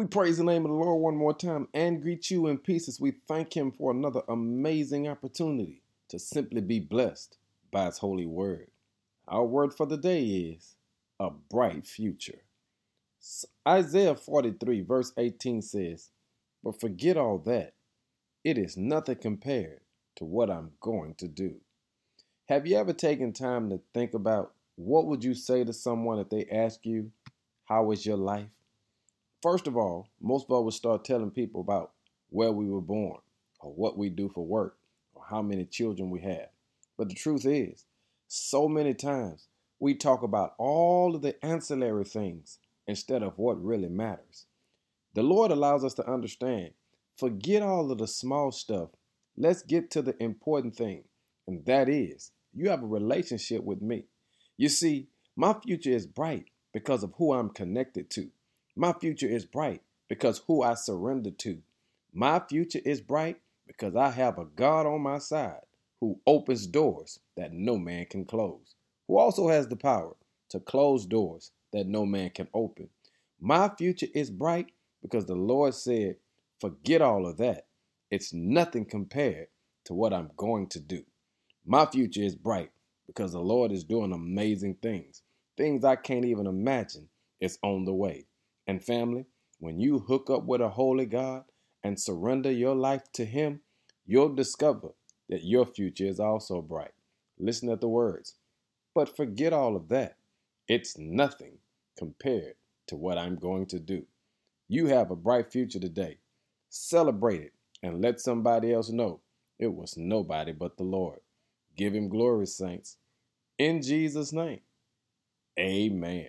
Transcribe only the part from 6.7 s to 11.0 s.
blessed by His holy word. Our word for the day is